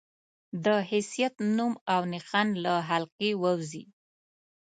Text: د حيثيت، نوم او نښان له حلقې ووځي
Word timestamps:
د 0.65 0.67
حيثيت، 0.89 1.33
نوم 1.57 1.73
او 1.93 2.01
نښان 2.13 2.47
له 2.63 2.73
حلقې 2.89 3.31
ووځي 3.41 3.83